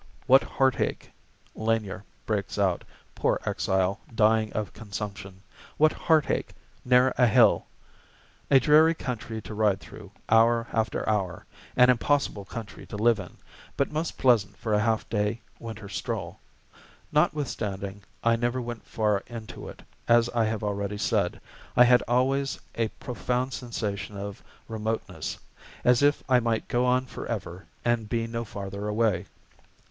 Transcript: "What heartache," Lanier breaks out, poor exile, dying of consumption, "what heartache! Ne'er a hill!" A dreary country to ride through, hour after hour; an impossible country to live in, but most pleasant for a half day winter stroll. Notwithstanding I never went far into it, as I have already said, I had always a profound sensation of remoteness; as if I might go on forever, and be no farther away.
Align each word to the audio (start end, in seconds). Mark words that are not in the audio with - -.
"What 0.25 0.41
heartache," 0.41 1.11
Lanier 1.53 2.03
breaks 2.25 2.57
out, 2.57 2.83
poor 3.13 3.39
exile, 3.45 3.99
dying 4.15 4.51
of 4.53 4.73
consumption, 4.73 5.43
"what 5.77 5.91
heartache! 5.93 6.55
Ne'er 6.83 7.13
a 7.19 7.27
hill!" 7.27 7.67
A 8.49 8.59
dreary 8.59 8.95
country 8.95 9.43
to 9.43 9.53
ride 9.53 9.79
through, 9.79 10.11
hour 10.27 10.65
after 10.73 11.07
hour; 11.07 11.45
an 11.75 11.91
impossible 11.91 12.45
country 12.45 12.87
to 12.87 12.97
live 12.97 13.19
in, 13.19 13.37
but 13.77 13.91
most 13.91 14.17
pleasant 14.17 14.57
for 14.57 14.73
a 14.73 14.79
half 14.81 15.07
day 15.07 15.39
winter 15.59 15.87
stroll. 15.87 16.39
Notwithstanding 17.11 18.01
I 18.23 18.35
never 18.35 18.59
went 18.59 18.83
far 18.83 19.21
into 19.27 19.69
it, 19.69 19.83
as 20.07 20.29
I 20.29 20.45
have 20.45 20.63
already 20.63 20.97
said, 20.97 21.39
I 21.77 21.83
had 21.83 22.01
always 22.07 22.59
a 22.73 22.87
profound 22.87 23.53
sensation 23.53 24.17
of 24.17 24.41
remoteness; 24.67 25.37
as 25.83 26.01
if 26.01 26.23
I 26.27 26.39
might 26.39 26.67
go 26.67 26.87
on 26.87 27.05
forever, 27.05 27.67
and 27.85 28.09
be 28.09 28.25
no 28.25 28.43
farther 28.43 28.87
away. 28.87 29.27